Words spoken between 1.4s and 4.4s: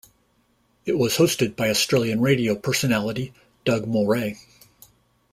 by Australian radio personality Doug Mulray.